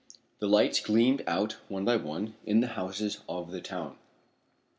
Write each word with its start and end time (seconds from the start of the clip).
The 0.39 0.47
lights 0.47 0.79
gleamed 0.79 1.23
out 1.27 1.57
one 1.67 1.85
by 1.85 1.95
one 1.95 2.33
in 2.43 2.59
the 2.61 2.69
houses 2.69 3.19
of 3.29 3.51
the 3.51 3.61
town. 3.61 3.97